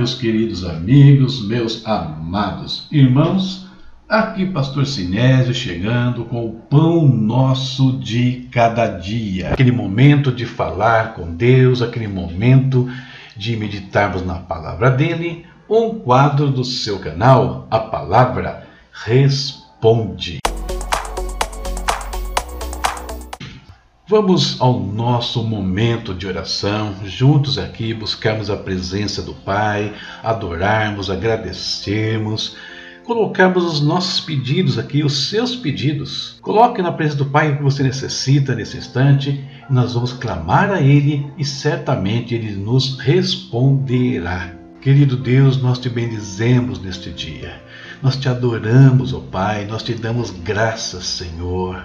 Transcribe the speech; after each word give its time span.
meus 0.00 0.14
queridos 0.14 0.64
amigos, 0.64 1.46
meus 1.46 1.86
amados 1.86 2.88
irmãos. 2.90 3.66
Aqui, 4.08 4.46
Pastor 4.46 4.86
Sinésio 4.86 5.52
chegando 5.52 6.24
com 6.24 6.46
o 6.46 6.52
pão 6.54 7.06
nosso 7.06 7.98
de 7.98 8.48
cada 8.50 8.86
dia. 8.86 9.50
Aquele 9.50 9.70
momento 9.70 10.32
de 10.32 10.46
falar 10.46 11.12
com 11.12 11.34
Deus, 11.34 11.82
aquele 11.82 12.08
momento 12.08 12.90
de 13.36 13.54
meditarmos 13.58 14.24
na 14.24 14.36
palavra 14.36 14.90
dele. 14.90 15.44
Um 15.68 15.98
quadro 15.98 16.48
do 16.50 16.64
seu 16.64 16.98
canal, 16.98 17.68
a 17.70 17.78
palavra 17.78 18.66
responde. 19.04 20.38
Vamos 24.10 24.60
ao 24.60 24.80
nosso 24.80 25.40
momento 25.40 26.12
de 26.12 26.26
oração, 26.26 26.96
juntos 27.04 27.56
aqui 27.58 27.94
buscarmos 27.94 28.50
a 28.50 28.56
presença 28.56 29.22
do 29.22 29.32
Pai, 29.32 29.94
adorarmos, 30.20 31.08
agradecermos, 31.08 32.56
colocarmos 33.04 33.64
os 33.64 33.80
nossos 33.80 34.18
pedidos 34.18 34.80
aqui, 34.80 35.04
os 35.04 35.28
seus 35.28 35.54
pedidos. 35.54 36.40
Coloque 36.42 36.82
na 36.82 36.90
presença 36.90 37.18
do 37.18 37.26
Pai 37.26 37.52
o 37.52 37.58
que 37.58 37.62
você 37.62 37.84
necessita 37.84 38.52
nesse 38.56 38.78
instante, 38.78 39.30
e 39.70 39.72
nós 39.72 39.94
vamos 39.94 40.12
clamar 40.12 40.72
a 40.72 40.80
Ele 40.80 41.32
e 41.38 41.44
certamente 41.44 42.34
Ele 42.34 42.50
nos 42.56 42.98
responderá. 42.98 44.56
Querido 44.80 45.16
Deus, 45.16 45.62
nós 45.62 45.78
te 45.78 45.88
bendizemos 45.88 46.82
neste 46.82 47.10
dia. 47.10 47.62
Nós 48.02 48.16
te 48.16 48.28
adoramos, 48.28 49.12
ó 49.12 49.18
oh 49.18 49.20
Pai, 49.20 49.66
nós 49.66 49.84
te 49.84 49.94
damos 49.94 50.32
graças, 50.32 51.04
Senhor 51.04 51.80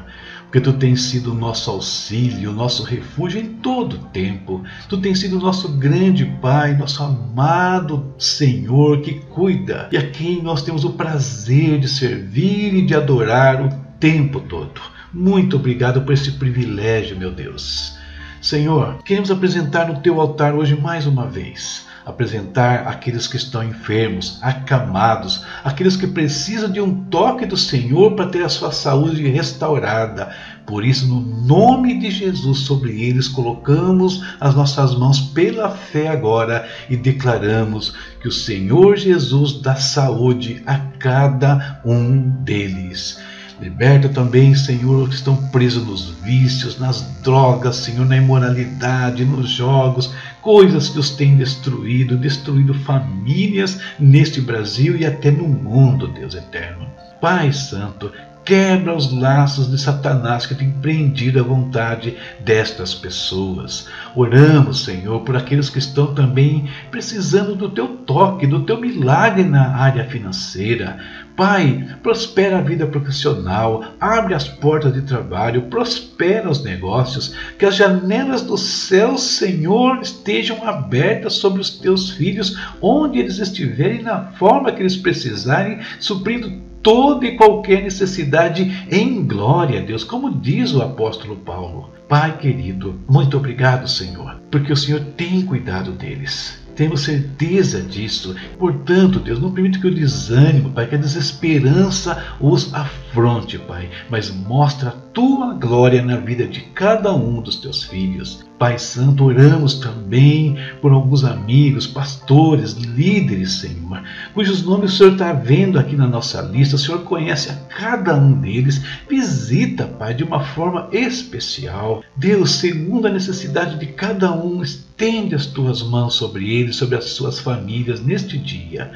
porque 0.56 0.72
tu 0.72 0.78
tens 0.78 1.02
sido 1.02 1.34
o 1.34 1.36
nosso 1.36 1.70
auxílio, 1.70 2.52
o 2.52 2.54
nosso 2.54 2.82
refúgio 2.82 3.42
em 3.42 3.56
todo 3.56 3.98
o 3.98 4.06
tempo. 4.06 4.64
Tu 4.88 4.98
tens 5.00 5.20
sido 5.20 5.38
o 5.38 5.42
nosso 5.42 5.68
grande 5.68 6.24
Pai, 6.42 6.78
nosso 6.78 7.04
amado 7.04 8.16
Senhor 8.18 9.02
que 9.02 9.16
cuida 9.16 9.90
e 9.92 9.98
a 9.98 10.10
quem 10.12 10.42
nós 10.42 10.62
temos 10.62 10.86
o 10.86 10.94
prazer 10.94 11.78
de 11.78 11.90
servir 11.90 12.74
e 12.74 12.86
de 12.86 12.96
adorar 12.96 13.66
o 13.66 13.70
tempo 14.00 14.40
todo. 14.40 14.80
Muito 15.12 15.58
obrigado 15.58 16.04
por 16.04 16.14
esse 16.14 16.32
privilégio, 16.32 17.18
meu 17.18 17.34
Deus. 17.34 17.98
Senhor, 18.42 19.04
queremos 19.04 19.30
apresentar 19.30 19.90
no 19.90 20.00
teu 20.00 20.22
altar 20.22 20.56
hoje 20.56 20.74
mais 20.74 21.06
uma 21.06 21.28
vez 21.28 21.86
apresentar 22.06 22.88
aqueles 22.88 23.28
que 23.28 23.36
estão 23.36 23.64
enfermos, 23.64 24.38
acamados, 24.42 25.44
aqueles 25.64 25.98
que 25.98 26.06
precisam 26.06 26.72
de 26.72 26.80
um 26.80 27.06
toque 27.06 27.46
do 27.46 27.58
Senhor 27.58 28.16
para 28.16 28.28
ter 28.28 28.44
a 28.44 28.50
sua 28.50 28.72
saúde 28.72 29.28
restaurada. 29.28 30.32
Por 30.68 30.86
isso, 30.86 31.08
no 31.08 31.22
nome 31.22 32.00
de 32.00 32.12
Jesus, 32.12 32.60
sobre 32.60 33.02
eles 33.04 33.28
colocamos 33.28 34.24
as 34.40 34.56
nossas 34.56 34.96
mãos 34.96 35.20
pela 35.20 35.70
fé 35.70 36.08
agora 36.08 36.68
e 36.90 36.96
declaramos 36.96 37.94
que 38.22 38.28
o 38.28 38.32
Senhor 38.32 38.98
Jesus 38.98 39.62
dá 39.62 39.76
saúde 39.76 40.62
a 40.66 40.78
cada 41.00 41.82
um 41.84 42.20
deles. 42.44 43.20
Liberta 43.60 44.10
também, 44.10 44.54
Senhor, 44.54 45.04
os 45.04 45.10
que 45.10 45.16
estão 45.16 45.36
presos 45.48 45.86
nos 45.86 46.10
vícios, 46.22 46.78
nas 46.78 47.02
drogas, 47.22 47.78
Senhor, 47.78 48.06
na 48.06 48.18
imoralidade, 48.18 49.24
nos 49.24 49.50
jogos, 49.50 50.14
coisas 50.42 50.90
que 50.90 51.00
os 51.00 51.12
têm 51.12 51.38
destruído, 51.38 52.18
destruído 52.18 52.74
famílias 52.74 53.80
neste 53.98 54.42
Brasil 54.42 54.98
e 54.98 55.06
até 55.06 55.32
no 55.32 55.48
mundo, 55.48 56.10
Deus 56.10 56.36
eterno. 56.36 56.88
Pai 57.22 57.54
Santo, 57.54 58.12
quebra 58.46 58.96
os 58.96 59.12
laços 59.12 59.72
de 59.72 59.78
Satanás 59.82 60.46
que 60.46 60.54
tem 60.54 60.70
prendido 60.70 61.40
a 61.40 61.44
vontade 61.44 62.16
destas 62.42 62.94
pessoas. 62.94 63.90
Oramos, 64.16 64.84
Senhor, 64.84 65.22
por 65.22 65.36
aqueles 65.36 65.68
que 65.68 65.80
estão 65.80 66.14
também 66.14 66.70
precisando 66.92 67.56
do 67.56 67.70
teu 67.70 67.88
toque, 67.88 68.46
do 68.46 68.64
teu 68.64 68.80
milagre 68.80 69.44
na 69.44 69.76
área 69.76 70.06
financeira. 70.06 71.00
Pai, 71.36 71.86
prospera 72.02 72.60
a 72.60 72.62
vida 72.62 72.86
profissional, 72.86 73.84
abre 74.00 74.36
as 74.36 74.48
portas 74.48 74.94
de 74.94 75.02
trabalho, 75.02 75.64
prospera 75.64 76.50
os 76.50 76.64
negócios, 76.64 77.36
que 77.58 77.66
as 77.66 77.76
janelas 77.76 78.44
do 78.44 78.58
céu, 78.58 79.18
Senhor, 79.18 80.00
estejam 80.02 80.66
abertas 80.66 81.34
sobre 81.34 81.60
os 81.60 81.72
teus 81.72 82.12
filhos, 82.12 82.58
onde 82.80 83.20
eles 83.20 83.40
estiverem, 83.40 84.04
na 84.04 84.28
forma 84.34 84.72
que 84.72 84.82
eles 84.82 84.96
precisarem, 84.96 85.80
suprindo 86.00 86.75
toda 86.86 87.26
e 87.26 87.36
qualquer 87.36 87.82
necessidade 87.82 88.86
em 88.92 89.26
glória 89.26 89.82
a 89.82 89.84
Deus, 89.84 90.04
como 90.04 90.40
diz 90.40 90.72
o 90.72 90.84
apóstolo 90.84 91.36
Paulo. 91.38 91.90
Pai 92.08 92.38
querido, 92.38 93.02
muito 93.10 93.36
obrigado, 93.36 93.90
Senhor, 93.90 94.40
porque 94.52 94.72
o 94.72 94.78
Senhor 94.78 95.02
tem 95.18 95.42
cuidado 95.42 95.92
deles. 95.94 96.64
Temos 96.76 97.02
certeza 97.02 97.82
disso. 97.82 98.36
Portanto, 98.60 99.20
Deus, 99.20 99.40
não 99.40 99.52
permite 99.52 99.80
que 99.80 99.88
o 99.88 99.96
desânimo, 99.96 100.70
Pai, 100.70 100.86
que 100.86 100.94
a 100.94 101.00
desesperança 101.00 102.24
os 102.40 102.72
afronte, 102.72 103.58
Pai, 103.58 103.90
mas 104.08 104.30
mostra 104.30 104.94
tua 105.16 105.54
glória 105.54 106.04
na 106.04 106.18
vida 106.18 106.46
de 106.46 106.60
cada 106.60 107.14
um 107.16 107.42
dos 107.42 107.56
teus 107.56 107.86
filhos. 107.86 108.46
Pai 108.60 108.78
Santo, 108.78 109.24
oramos 109.24 109.76
também 109.76 110.58
por 110.82 110.92
alguns 110.92 111.24
amigos, 111.24 111.88
pastores, 111.88 112.74
líderes, 112.74 113.54
Senhor, 113.54 114.04
cujos 114.34 114.64
nomes 114.64 114.94
o 114.94 114.98
Senhor 114.98 115.14
está 115.14 115.32
vendo 115.32 115.80
aqui 115.80 115.96
na 115.96 116.06
nossa 116.06 116.42
lista. 116.42 116.76
O 116.76 116.80
Senhor 116.80 117.00
conhece 117.04 117.50
a 117.50 117.56
cada 117.56 118.14
um 118.14 118.34
deles. 118.34 118.82
Visita, 119.10 119.86
Pai, 119.86 120.14
de 120.14 120.24
uma 120.26 120.42
forma 120.42 120.90
especial. 120.92 122.04
Deus, 122.18 122.52
segundo 122.52 123.08
a 123.08 123.12
necessidade 123.12 123.80
de 123.80 123.88
cada 123.88 124.34
um, 124.34 124.62
estende 124.62 125.34
as 125.34 125.46
tuas 125.46 125.82
mãos 125.82 126.16
sobre 126.16 126.54
eles, 126.54 126.76
sobre 126.76 126.98
as 126.98 127.06
suas 127.06 127.40
famílias 127.40 128.02
neste 128.02 128.38
dia. 128.38 128.92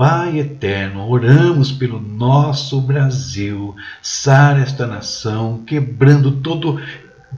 Pai 0.00 0.38
eterno, 0.38 1.06
oramos 1.10 1.70
pelo 1.70 2.00
nosso 2.00 2.80
Brasil, 2.80 3.76
sara 4.00 4.60
esta 4.60 4.86
nação, 4.86 5.62
quebrando 5.66 6.30
todo 6.40 6.80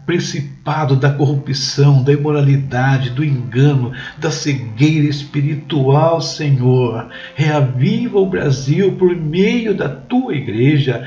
principado 0.06 0.94
da 0.94 1.10
corrupção, 1.10 2.04
da 2.04 2.12
imoralidade, 2.12 3.10
do 3.10 3.24
engano, 3.24 3.92
da 4.16 4.30
cegueira 4.30 5.08
espiritual, 5.08 6.20
Senhor. 6.20 7.08
Reaviva 7.34 8.20
o 8.20 8.30
Brasil 8.30 8.92
por 8.92 9.12
meio 9.16 9.74
da 9.74 9.88
tua 9.88 10.32
igreja 10.32 11.04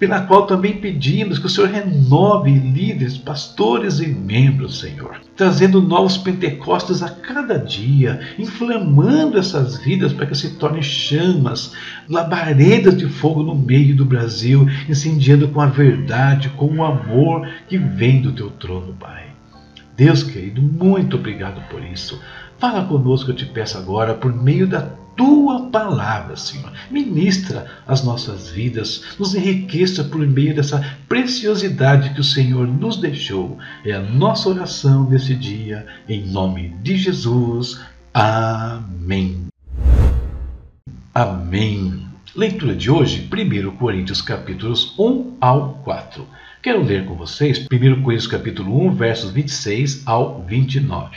pela 0.00 0.22
qual 0.22 0.46
também 0.46 0.78
pedimos 0.78 1.38
que 1.38 1.44
o 1.44 1.48
Senhor 1.50 1.68
renove 1.68 2.50
líderes, 2.50 3.18
pastores 3.18 4.00
e 4.00 4.08
membros, 4.08 4.80
Senhor, 4.80 5.20
trazendo 5.36 5.82
novos 5.82 6.16
pentecostes 6.16 7.02
a 7.02 7.10
cada 7.10 7.58
dia, 7.58 8.18
inflamando 8.38 9.38
essas 9.38 9.76
vidas 9.76 10.14
para 10.14 10.24
que 10.24 10.34
se 10.34 10.54
tornem 10.54 10.82
chamas, 10.82 11.72
labaredas 12.08 12.96
de 12.96 13.06
fogo 13.06 13.42
no 13.42 13.54
meio 13.54 13.94
do 13.94 14.06
Brasil, 14.06 14.66
incendiando 14.88 15.48
com 15.48 15.60
a 15.60 15.66
verdade, 15.66 16.48
com 16.56 16.78
o 16.78 16.82
amor 16.82 17.46
que 17.68 17.76
vem 17.76 18.22
do 18.22 18.32
teu 18.32 18.48
trono, 18.50 18.96
Pai. 18.98 19.29
Deus 20.00 20.22
querido, 20.22 20.62
muito 20.62 21.18
obrigado 21.18 21.60
por 21.68 21.84
isso. 21.84 22.18
Fala 22.58 22.86
conosco, 22.86 23.32
eu 23.32 23.36
te 23.36 23.44
peço 23.44 23.76
agora, 23.76 24.14
por 24.14 24.32
meio 24.32 24.66
da 24.66 24.80
tua 25.14 25.68
palavra, 25.68 26.36
Senhor. 26.36 26.72
Ministra 26.90 27.66
as 27.86 28.02
nossas 28.02 28.48
vidas, 28.48 29.04
nos 29.18 29.34
enriqueça 29.34 30.02
por 30.02 30.26
meio 30.26 30.54
dessa 30.54 30.82
preciosidade 31.06 32.14
que 32.14 32.20
o 32.22 32.24
Senhor 32.24 32.66
nos 32.66 32.96
deixou. 32.96 33.58
É 33.84 33.92
a 33.92 34.00
nossa 34.00 34.48
oração 34.48 35.06
nesse 35.06 35.34
dia, 35.34 35.86
em 36.08 36.26
nome 36.28 36.70
de 36.82 36.96
Jesus. 36.96 37.78
Amém. 38.14 39.48
Amém. 41.14 42.06
Leitura 42.34 42.74
de 42.74 42.90
hoje, 42.90 43.28
1 43.30 43.76
Coríntios 43.76 44.22
capítulos 44.22 44.94
1 44.98 45.36
ao 45.42 45.74
4. 45.84 46.26
Quero 46.62 46.82
ler 46.82 47.06
com 47.06 47.14
vocês 47.14 47.58
1 47.72 48.02
Coríntios 48.02 48.26
capítulo 48.26 48.86
1, 48.88 48.94
versos 48.94 49.30
26 49.30 50.06
ao 50.06 50.42
29. 50.42 51.16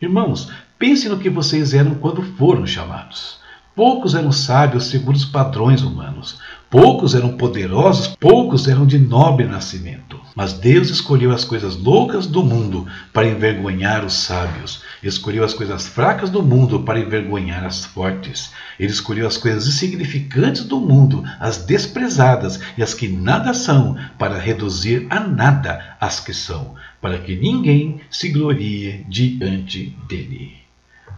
Irmãos, 0.00 0.50
pense 0.78 1.10
no 1.10 1.18
que 1.18 1.28
vocês 1.28 1.74
eram 1.74 1.96
quando 1.96 2.22
foram 2.22 2.66
chamados. 2.66 3.41
Poucos 3.74 4.14
eram 4.14 4.30
sábios 4.30 4.86
segundo 4.86 5.16
os 5.16 5.24
padrões 5.24 5.80
humanos. 5.82 6.38
Poucos 6.68 7.14
eram 7.14 7.36
poderosos, 7.36 8.08
poucos 8.20 8.68
eram 8.68 8.86
de 8.86 8.98
nobre 8.98 9.46
nascimento. 9.46 10.20
Mas 10.34 10.52
Deus 10.52 10.90
escolheu 10.90 11.32
as 11.32 11.44
coisas 11.44 11.76
loucas 11.76 12.26
do 12.26 12.42
mundo 12.42 12.86
para 13.14 13.28
envergonhar 13.28 14.04
os 14.04 14.12
sábios. 14.12 14.82
Escolheu 15.02 15.42
as 15.42 15.54
coisas 15.54 15.86
fracas 15.86 16.28
do 16.28 16.42
mundo 16.42 16.80
para 16.80 17.00
envergonhar 17.00 17.64
as 17.64 17.84
fortes. 17.84 18.50
Ele 18.78 18.92
escolheu 18.92 19.26
as 19.26 19.38
coisas 19.38 19.66
insignificantes 19.66 20.64
do 20.64 20.78
mundo, 20.78 21.24
as 21.40 21.58
desprezadas 21.58 22.60
e 22.76 22.82
as 22.82 22.92
que 22.92 23.08
nada 23.08 23.54
são, 23.54 23.96
para 24.18 24.38
reduzir 24.38 25.06
a 25.08 25.20
nada 25.20 25.96
as 25.98 26.20
que 26.20 26.34
são, 26.34 26.74
para 27.00 27.18
que 27.18 27.36
ninguém 27.36 28.00
se 28.10 28.28
glorie 28.28 29.04
diante 29.08 29.96
dele. 30.08 30.61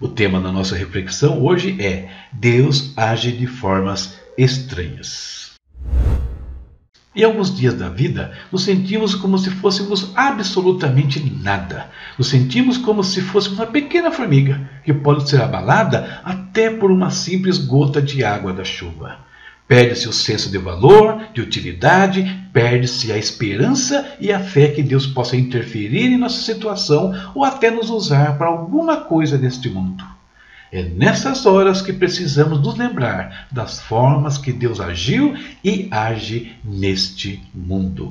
O 0.00 0.08
tema 0.08 0.40
da 0.40 0.50
nossa 0.50 0.76
reflexão 0.76 1.42
hoje 1.42 1.80
é 1.80 2.08
Deus 2.32 2.92
age 2.96 3.30
de 3.30 3.46
formas 3.46 4.18
estranhas. 4.36 5.52
Em 7.14 7.22
alguns 7.22 7.54
dias 7.56 7.74
da 7.74 7.88
vida, 7.88 8.32
nos 8.50 8.64
sentimos 8.64 9.14
como 9.14 9.38
se 9.38 9.48
fôssemos 9.48 10.10
absolutamente 10.16 11.20
nada. 11.20 11.88
Nos 12.18 12.26
sentimos 12.26 12.76
como 12.76 13.04
se 13.04 13.20
fôssemos 13.20 13.56
uma 13.56 13.68
pequena 13.68 14.10
formiga 14.10 14.68
que 14.84 14.92
pode 14.92 15.30
ser 15.30 15.40
abalada 15.40 16.20
até 16.24 16.70
por 16.70 16.90
uma 16.90 17.10
simples 17.10 17.56
gota 17.58 18.02
de 18.02 18.24
água 18.24 18.52
da 18.52 18.64
chuva. 18.64 19.18
Perde-se 19.66 20.06
o 20.08 20.12
senso 20.12 20.50
de 20.50 20.58
valor, 20.58 21.28
de 21.32 21.40
utilidade, 21.40 22.22
perde-se 22.52 23.10
a 23.10 23.16
esperança 23.16 24.14
e 24.20 24.30
a 24.30 24.38
fé 24.38 24.68
que 24.68 24.82
Deus 24.82 25.06
possa 25.06 25.36
interferir 25.36 26.12
em 26.12 26.18
nossa 26.18 26.42
situação 26.42 27.14
ou 27.34 27.44
até 27.44 27.70
nos 27.70 27.88
usar 27.88 28.36
para 28.36 28.46
alguma 28.46 28.98
coisa 28.98 29.38
neste 29.38 29.70
mundo. 29.70 30.04
É 30.70 30.82
nessas 30.82 31.46
horas 31.46 31.80
que 31.80 31.92
precisamos 31.92 32.60
nos 32.60 32.76
lembrar 32.76 33.46
das 33.50 33.80
formas 33.80 34.36
que 34.36 34.52
Deus 34.52 34.80
agiu 34.80 35.34
e 35.64 35.88
age 35.90 36.52
neste 36.62 37.40
mundo. 37.54 38.10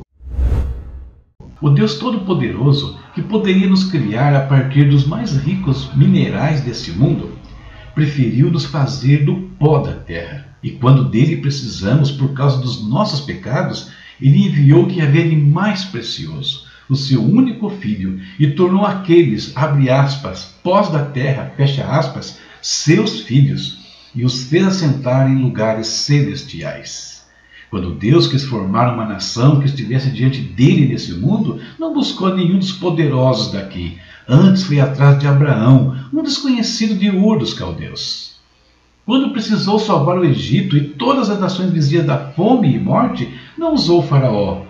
O 1.61 1.69
Deus 1.69 1.95
Todo-Poderoso, 1.95 2.99
que 3.13 3.21
poderia 3.21 3.67
nos 3.67 3.83
criar 3.83 4.35
a 4.35 4.47
partir 4.47 4.89
dos 4.89 5.05
mais 5.05 5.35
ricos 5.37 5.93
minerais 5.93 6.61
deste 6.61 6.91
mundo, 6.91 7.37
preferiu 7.93 8.49
nos 8.49 8.65
fazer 8.65 9.23
do 9.23 9.35
pó 9.59 9.79
da 9.79 9.93
terra. 9.93 10.42
E 10.63 10.71
quando 10.71 11.09
dele 11.09 11.37
precisamos 11.37 12.09
por 12.09 12.33
causa 12.33 12.61
dos 12.61 12.87
nossos 12.87 13.19
pecados, 13.19 13.91
ele 14.21 14.47
enviou 14.47 14.83
o 14.83 14.87
que 14.87 15.01
havia 15.01 15.27
de 15.27 15.35
mais 15.35 15.83
precioso, 15.83 16.65
o 16.89 16.95
seu 16.95 17.21
único 17.21 17.69
filho, 17.69 18.19
e 18.39 18.47
tornou 18.51 18.85
aqueles, 18.85 19.51
abre 19.55 19.89
aspas, 19.89 20.55
pós 20.63 20.89
da 20.89 21.03
terra, 21.03 21.51
fecha 21.57 21.85
aspas, 21.85 22.39
seus 22.61 23.19
filhos 23.21 23.79
e 24.15 24.23
os 24.23 24.45
fez 24.45 24.65
assentar 24.65 25.29
em 25.29 25.41
lugares 25.41 25.87
celestiais. 25.87 27.23
Quando 27.69 27.95
Deus 27.95 28.27
quis 28.27 28.43
formar 28.43 28.93
uma 28.93 29.05
nação 29.05 29.59
que 29.59 29.65
estivesse 29.65 30.11
diante 30.11 30.39
dele 30.39 30.87
nesse 30.87 31.13
mundo, 31.13 31.59
não 31.79 31.93
buscou 31.93 32.33
nenhum 32.33 32.59
dos 32.59 32.71
poderosos 32.71 33.51
daqui. 33.51 33.97
Antes 34.29 34.63
foi 34.63 34.79
atrás 34.79 35.17
de 35.19 35.27
Abraão, 35.27 35.97
um 36.13 36.21
desconhecido 36.21 36.95
de 36.95 37.09
Ur 37.09 37.39
dos 37.39 37.53
caldeus. 37.53 38.32
Quando 39.05 39.31
precisou 39.31 39.79
salvar 39.79 40.17
o 40.17 40.23
Egito 40.23 40.77
e 40.77 40.81
todas 40.81 41.29
as 41.29 41.37
nações 41.37 41.71
vizinhas 41.71 42.05
da 42.05 42.17
fome 42.17 42.73
e 42.73 42.79
morte, 42.79 43.29
não 43.57 43.73
usou 43.73 43.99
o 43.99 44.03
Faraó, 44.03 44.61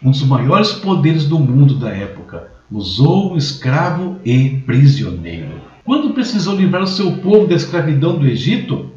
um 0.00 0.12
dos 0.12 0.22
maiores 0.22 0.72
poderes 0.72 1.24
do 1.24 1.40
mundo 1.40 1.74
da 1.74 1.90
época. 1.90 2.52
Usou 2.70 3.32
um 3.32 3.36
escravo 3.36 4.18
e 4.24 4.50
prisioneiro. 4.64 5.60
Quando 5.84 6.14
precisou 6.14 6.54
livrar 6.54 6.82
o 6.82 6.86
seu 6.86 7.16
povo 7.16 7.48
da 7.48 7.56
escravidão 7.56 8.16
do 8.16 8.28
Egito, 8.28 8.90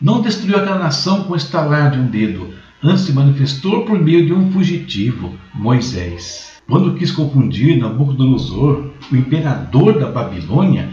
não 0.00 0.22
destruiu 0.22 0.56
aquela 0.56 0.78
nação 0.78 1.24
com 1.24 1.34
o 1.34 1.36
estalar 1.36 1.90
de 1.90 1.98
um 1.98 2.06
dedo, 2.06 2.54
antes 2.82 3.02
se 3.02 3.12
manifestou 3.12 3.84
por 3.84 3.98
meio 3.98 4.24
de 4.24 4.32
um 4.32 4.50
fugitivo, 4.50 5.34
Moisés. 5.52 6.58
Quando 6.66 6.94
quis 6.94 7.10
confundir 7.10 7.76
Nabucodonosor, 7.76 8.90
o 9.12 9.16
imperador 9.16 9.98
da 9.98 10.10
Babilônia, 10.10 10.88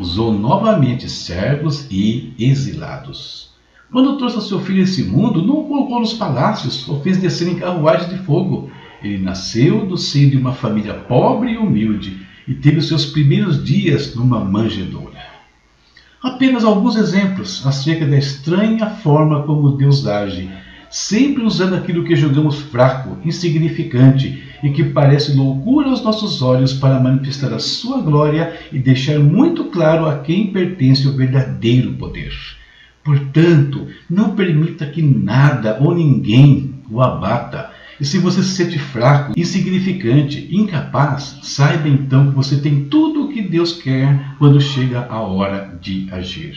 usou 0.00 0.32
novamente 0.32 1.10
servos 1.10 1.86
e 1.90 2.32
exilados. 2.38 3.50
Quando 3.92 4.16
trouxe 4.16 4.40
seu 4.48 4.58
filho 4.60 4.80
a 4.80 4.84
esse 4.84 5.02
mundo, 5.02 5.42
não 5.42 5.58
o 5.58 5.68
colocou 5.68 6.00
nos 6.00 6.14
palácios 6.14 6.88
ou 6.88 7.02
fez 7.02 7.18
descer 7.18 7.48
em 7.48 7.56
carruagens 7.56 8.08
de 8.08 8.18
fogo. 8.24 8.70
Ele 9.02 9.18
nasceu 9.18 9.86
do 9.86 9.98
seio 9.98 10.30
de 10.30 10.38
uma 10.38 10.52
família 10.52 10.94
pobre 10.94 11.52
e 11.52 11.58
humilde 11.58 12.26
e 12.48 12.54
teve 12.54 12.78
os 12.78 12.88
seus 12.88 13.04
primeiros 13.04 13.62
dias 13.62 14.14
numa 14.14 14.42
manjedoura. 14.42 15.20
Apenas 16.22 16.64
alguns 16.64 16.96
exemplos 16.96 17.66
acerca 17.66 18.06
da 18.06 18.16
estranha 18.16 18.90
forma 18.90 19.42
como 19.42 19.76
Deus 19.76 20.06
age, 20.06 20.50
sempre 20.90 21.44
usando 21.44 21.76
aquilo 21.76 22.04
que 22.04 22.16
julgamos 22.16 22.58
fraco, 22.58 23.16
insignificante 23.24 24.42
e 24.62 24.70
que 24.70 24.84
parece 24.84 25.36
loucura 25.36 25.88
aos 25.88 26.02
nossos 26.02 26.42
olhos 26.42 26.74
para 26.74 27.00
manifestar 27.00 27.52
a 27.54 27.58
sua 27.58 28.02
glória 28.02 28.58
e 28.72 28.78
deixar 28.78 29.18
muito 29.18 29.64
claro 29.66 30.06
a 30.06 30.18
quem 30.18 30.52
pertence 30.52 31.06
o 31.06 31.16
verdadeiro 31.16 31.92
poder. 31.92 32.32
Portanto, 33.04 33.86
não 34.08 34.34
permita 34.34 34.84
que 34.86 35.00
nada 35.00 35.78
ou 35.80 35.94
ninguém 35.94 36.74
o 36.90 37.00
abata 37.00 37.70
e 38.00 38.04
se 38.04 38.16
você 38.16 38.42
se 38.42 38.54
sente 38.56 38.78
fraco, 38.78 39.34
insignificante, 39.36 40.48
incapaz, 40.50 41.38
saiba 41.42 41.86
então 41.86 42.30
que 42.30 42.34
você 42.34 42.56
tem 42.56 42.84
tudo 42.86 43.26
o 43.26 43.28
que 43.28 43.42
Deus 43.42 43.74
quer 43.74 44.36
quando 44.38 44.58
chega 44.58 45.06
a 45.06 45.20
hora 45.20 45.78
de 45.82 46.08
agir. 46.10 46.56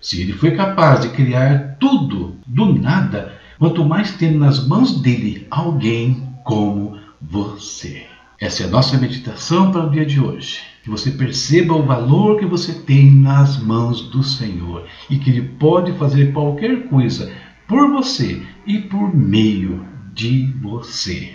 Se 0.00 0.20
ele 0.20 0.32
foi 0.32 0.50
capaz 0.50 1.02
de 1.02 1.10
criar 1.10 1.76
tudo 1.78 2.36
do 2.44 2.74
nada, 2.74 3.32
quanto 3.62 3.84
mais 3.84 4.10
tendo 4.16 4.40
nas 4.40 4.66
mãos 4.66 5.00
dele 5.00 5.46
alguém 5.48 6.28
como 6.42 6.98
você. 7.20 8.02
Essa 8.40 8.64
é 8.64 8.66
a 8.66 8.68
nossa 8.68 8.98
meditação 8.98 9.70
para 9.70 9.86
o 9.86 9.90
dia 9.90 10.04
de 10.04 10.18
hoje. 10.18 10.58
Que 10.82 10.90
você 10.90 11.12
perceba 11.12 11.72
o 11.72 11.86
valor 11.86 12.40
que 12.40 12.44
você 12.44 12.72
tem 12.72 13.08
nas 13.08 13.62
mãos 13.62 14.10
do 14.10 14.20
Senhor 14.24 14.84
e 15.08 15.16
que 15.16 15.30
Ele 15.30 15.42
pode 15.42 15.92
fazer 15.92 16.32
qualquer 16.32 16.88
coisa 16.88 17.30
por 17.68 17.88
você 17.88 18.42
e 18.66 18.78
por 18.78 19.14
meio 19.14 19.86
de 20.12 20.52
você. 20.60 21.30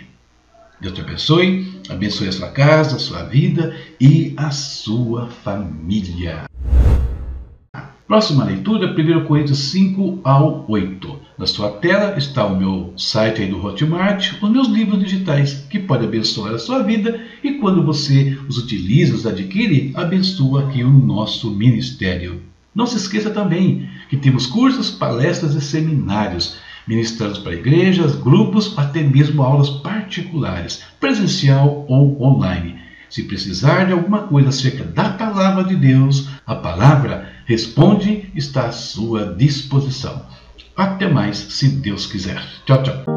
Deus 0.81 0.95
te 0.95 0.99
abençoe, 0.99 1.79
abençoe 1.87 2.27
a 2.27 2.33
sua 2.33 2.49
casa, 2.49 2.97
a 2.97 2.99
sua 2.99 3.23
vida 3.23 3.73
e 4.01 4.33
a 4.35 4.51
sua 4.51 5.27
família. 5.27 6.43
Próxima 8.07 8.45
leitura, 8.45 8.95
1 8.97 9.25
Coríntios 9.25 9.59
5 9.69 10.21
ao 10.23 10.63
8. 10.69 11.19
Na 11.37 11.45
sua 11.45 11.69
tela 11.71 12.17
está 12.17 12.45
o 12.45 12.57
meu 12.57 12.93
site 12.95 13.41
aí 13.41 13.49
do 13.49 13.61
Hotmart, 13.61 14.41
os 14.41 14.49
meus 14.49 14.69
livros 14.69 15.03
digitais, 15.03 15.65
que 15.69 15.77
podem 15.77 16.07
abençoar 16.07 16.53
a 16.53 16.57
sua 16.57 16.81
vida 16.83 17.19
e 17.43 17.55
quando 17.55 17.83
você 17.83 18.37
os 18.47 18.57
utiliza, 18.57 19.13
os 19.13 19.27
adquire, 19.27 19.91
abençoa 19.93 20.63
aqui 20.63 20.85
o 20.85 20.89
nosso 20.89 21.51
ministério. 21.51 22.41
Não 22.73 22.87
se 22.87 22.95
esqueça 22.95 23.29
também 23.29 23.89
que 24.09 24.15
temos 24.15 24.45
cursos, 24.45 24.89
palestras 24.89 25.53
e 25.53 25.59
seminários 25.59 26.55
ministrando 26.87 27.41
para 27.41 27.55
igrejas, 27.55 28.15
grupos, 28.15 28.73
até 28.77 29.03
mesmo 29.03 29.43
aulas 29.43 29.69
particulares, 29.69 30.81
presencial 30.97 31.85
ou 31.89 32.23
online. 32.23 32.86
Se 33.09 33.23
precisar 33.23 33.85
de 33.85 33.93
alguma 33.93 34.23
coisa 34.27 34.49
acerca 34.49 34.83
da 34.83 35.09
palavra 35.09 35.63
de 35.63 35.75
Deus, 35.75 36.29
a 36.45 36.55
palavra 36.55 37.37
Responde 37.47 38.29
está 38.35 38.65
à 38.65 38.71
sua 38.73 39.33
disposição. 39.33 40.25
Até 40.75 41.07
mais, 41.07 41.37
se 41.37 41.69
Deus 41.69 42.05
quiser. 42.05 42.43
Tchau, 42.65 42.83
tchau. 42.83 43.16